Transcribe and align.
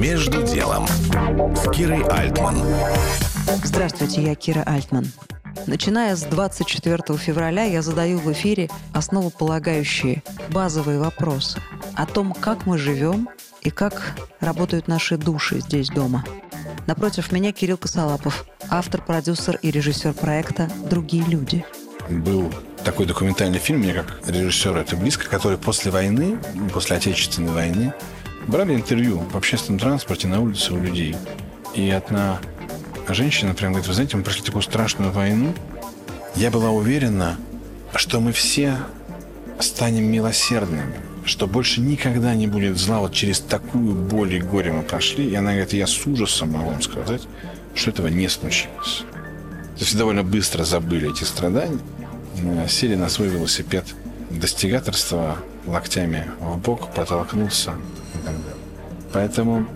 Между 0.00 0.42
делом 0.42 0.86
с 1.54 1.70
Кирой 1.72 2.02
Альтман. 2.04 2.56
Здравствуйте, 3.62 4.22
я 4.22 4.34
Кира 4.34 4.62
Альтман. 4.64 5.06
Начиная 5.66 6.16
с 6.16 6.22
24 6.22 7.18
февраля 7.18 7.64
я 7.64 7.82
задаю 7.82 8.18
в 8.18 8.32
эфире 8.32 8.70
основополагающие 8.94 10.22
базовые 10.48 10.98
вопросы 10.98 11.60
о 11.96 12.06
том, 12.06 12.32
как 12.32 12.64
мы 12.64 12.78
живем 12.78 13.28
и 13.60 13.68
как 13.68 14.16
работают 14.40 14.88
наши 14.88 15.18
души 15.18 15.60
здесь 15.60 15.90
дома. 15.90 16.24
Напротив 16.86 17.30
меня 17.30 17.52
Кирилл 17.52 17.76
Косолапов, 17.76 18.46
автор, 18.70 19.02
продюсер 19.02 19.58
и 19.60 19.70
режиссер 19.70 20.14
проекта 20.14 20.70
«Другие 20.88 21.24
люди». 21.26 21.62
Был 22.08 22.50
такой 22.84 23.04
документальный 23.04 23.58
фильм, 23.58 23.80
мне 23.80 23.92
как 23.92 24.26
режиссеру 24.26 24.78
это 24.78 24.96
близко, 24.96 25.28
который 25.28 25.58
после 25.58 25.90
войны, 25.90 26.38
после 26.72 26.96
Отечественной 26.96 27.52
войны, 27.52 27.92
брали 28.46 28.74
интервью 28.74 29.18
в 29.18 29.36
общественном 29.36 29.78
транспорте 29.78 30.28
на 30.28 30.40
улице 30.40 30.72
у 30.72 30.80
людей. 30.80 31.16
И 31.74 31.90
одна 31.90 32.40
женщина 33.08 33.54
прям 33.54 33.72
говорит, 33.72 33.88
вы 33.88 33.94
знаете, 33.94 34.16
мы 34.16 34.22
прошли 34.22 34.42
такую 34.42 34.62
страшную 34.62 35.12
войну. 35.12 35.54
Я 36.36 36.50
была 36.50 36.70
уверена, 36.70 37.38
что 37.94 38.20
мы 38.20 38.32
все 38.32 38.76
станем 39.58 40.04
милосердными, 40.10 40.94
что 41.24 41.46
больше 41.46 41.80
никогда 41.80 42.34
не 42.34 42.46
будет 42.46 42.78
зла. 42.78 43.00
Вот 43.00 43.12
через 43.12 43.40
такую 43.40 43.94
боль 43.94 44.34
и 44.34 44.40
горе 44.40 44.72
мы 44.72 44.82
прошли. 44.82 45.28
И 45.28 45.34
она 45.34 45.50
говорит, 45.52 45.72
я 45.72 45.86
с 45.86 46.06
ужасом 46.06 46.52
могу 46.52 46.70
вам 46.70 46.82
сказать, 46.82 47.22
что 47.74 47.90
этого 47.90 48.08
не 48.08 48.28
случилось. 48.28 49.04
То 49.76 49.84
есть 49.84 49.96
довольно 49.96 50.22
быстро 50.22 50.64
забыли 50.64 51.10
эти 51.10 51.24
страдания, 51.24 51.78
сели 52.68 52.96
на 52.96 53.08
свой 53.08 53.28
велосипед, 53.28 53.84
достигаторство 54.30 55.38
локтями 55.66 56.30
в 56.40 56.58
бок, 56.58 56.92
протолкнулся. 56.92 57.72
Поэтому, 59.12 59.66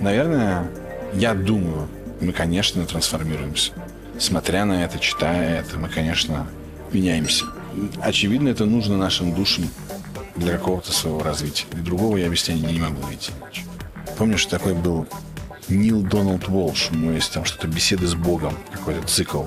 наверное, 0.00 0.70
я 1.14 1.34
думаю, 1.34 1.88
мы, 2.20 2.32
конечно, 2.32 2.84
трансформируемся. 2.84 3.72
Смотря 4.18 4.64
на 4.64 4.84
это, 4.84 4.98
читая 4.98 5.60
это, 5.60 5.78
мы, 5.78 5.88
конечно, 5.88 6.46
меняемся. 6.92 7.44
Очевидно, 8.00 8.48
это 8.48 8.64
нужно 8.64 8.96
нашим 8.96 9.34
душам 9.34 9.68
для 10.36 10.52
какого-то 10.52 10.92
своего 10.92 11.22
развития. 11.22 11.66
И 11.72 11.76
другого 11.76 12.16
я 12.16 12.26
объяснения 12.26 12.72
не 12.72 12.80
могу 12.80 13.02
найти. 13.02 13.32
Помнишь, 14.16 14.46
такой 14.46 14.74
был 14.74 15.06
Нил 15.68 16.02
Дональд 16.02 16.48
Волш. 16.48 16.90
У 16.92 16.94
него 16.94 17.12
есть 17.12 17.32
там 17.32 17.44
что-то 17.44 17.68
беседы 17.68 18.06
с 18.06 18.14
Богом, 18.14 18.54
какой-то 18.72 19.06
цикл. 19.06 19.44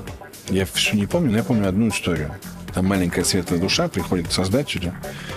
Я 0.50 0.66
все 0.66 0.96
не 0.96 1.06
помню, 1.06 1.32
но 1.32 1.38
я 1.38 1.44
помню 1.44 1.70
одну 1.70 1.90
историю. 1.90 2.34
Там 2.80 2.88
маленькая 2.88 3.26
светлая 3.26 3.60
душа 3.60 3.90
приходит 3.90 4.30
к 4.30 4.32
Создателю, 4.32 4.96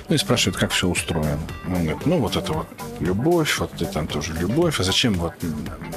ну 0.08 0.14
и 0.14 0.18
спрашивает, 0.18 0.56
как 0.56 0.70
все 0.70 0.86
устроено. 0.86 1.40
Он 1.66 1.82
говорит, 1.82 2.06
ну 2.06 2.18
вот 2.18 2.36
это 2.36 2.52
вот 2.52 2.68
любовь, 3.00 3.58
вот 3.58 3.72
ты 3.72 3.84
там 3.84 4.06
тоже 4.06 4.32
любовь, 4.34 4.78
а 4.78 4.84
зачем 4.84 5.14
вот 5.14 5.32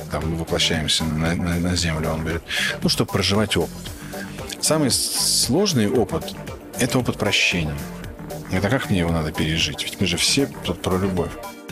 там 0.09 0.27
мы 0.27 0.37
воплощаемся 0.37 1.03
на, 1.03 1.35
на, 1.35 1.55
на 1.57 1.75
землю? 1.75 2.09
Он 2.09 2.21
говорит, 2.21 2.41
ну, 2.81 2.89
чтобы 2.89 3.11
проживать 3.11 3.55
опыт. 3.57 3.91
Самый 4.59 4.89
сложный 4.89 5.87
опыт– 5.87 6.33
это 6.79 6.97
опыт 6.97 7.19
прощения. 7.19 7.77
Это 8.51 8.67
как 8.67 8.89
мне 8.89 9.01
его 9.01 9.11
надо 9.11 9.31
пережить? 9.31 9.83
Ведь 9.83 10.01
мы 10.01 10.07
же 10.07 10.17
все 10.17 10.47
тут 10.63 10.81
про 10.81 10.97
любовь. 10.97 11.29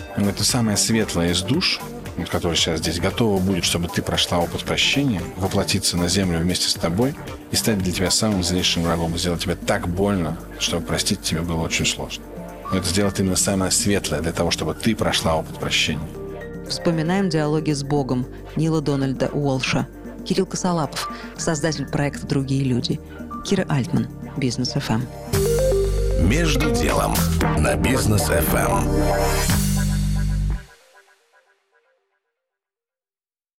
Он 0.09 0.17
говорит, 0.17 0.35
это 0.35 0.43
самая 0.43 0.75
светлая 0.75 1.31
из 1.31 1.41
душ– 1.41 1.79
который 2.29 2.55
сейчас 2.55 2.79
здесь, 2.79 2.99
готова 2.99 3.39
будет, 3.39 3.63
чтобы 3.63 3.87
ты 3.87 4.01
прошла 4.01 4.39
опыт 4.39 4.63
прощения, 4.63 5.21
воплотиться 5.37 5.97
на 5.97 6.07
землю 6.07 6.39
вместе 6.39 6.69
с 6.69 6.73
тобой 6.73 7.15
и 7.51 7.55
стать 7.55 7.79
для 7.79 7.91
тебя 7.91 8.11
самым 8.11 8.43
злейшим 8.43 8.83
врагом, 8.83 9.17
сделать 9.17 9.41
тебе 9.41 9.55
так 9.55 9.87
больно, 9.87 10.37
чтобы 10.59 10.85
простить 10.85 11.21
тебе 11.21 11.41
было 11.41 11.61
очень 11.63 11.85
сложно. 11.85 12.23
Но 12.71 12.77
это 12.77 12.87
сделать 12.87 13.19
именно 13.19 13.35
самое 13.35 13.71
светлое 13.71 14.21
для 14.21 14.31
того, 14.31 14.51
чтобы 14.51 14.73
ты 14.73 14.95
прошла 14.95 15.35
опыт 15.37 15.59
прощения. 15.59 16.07
Вспоминаем 16.67 17.29
диалоги 17.29 17.71
с 17.71 17.83
Богом 17.83 18.25
Нила 18.55 18.81
Дональда 18.81 19.29
Уолша. 19.33 19.87
Кирилл 20.25 20.45
Косолапов, 20.45 21.11
создатель 21.37 21.85
проекта 21.85 22.25
«Другие 22.25 22.63
люди». 22.63 22.99
Кира 23.45 23.65
Альтман, 23.67 24.07
Бизнес 24.37 24.69
ФМ. 24.69 25.01
Между 26.21 26.71
делом 26.71 27.13
на 27.57 27.75
Бизнес 27.75 28.23
ФМ. 28.23 29.62